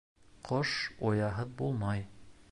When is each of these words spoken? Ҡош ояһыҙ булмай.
Ҡош 0.51 0.71
ояһыҙ 1.09 1.51
булмай. 1.59 2.03